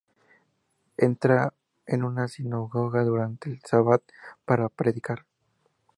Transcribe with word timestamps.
Entra 0.97 1.53
en 1.85 2.03
una 2.03 2.27
sinagoga 2.27 3.03
durante 3.03 3.51
el 3.51 3.61
Sabbath 3.61 4.01
para 4.45 4.67
predicar. 4.67 5.27